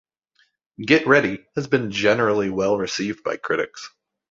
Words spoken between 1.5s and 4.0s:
has been generally well received by critics.